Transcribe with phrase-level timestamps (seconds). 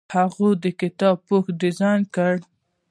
[0.15, 2.33] هغه د کتاب پوښ ډیزاین کړ.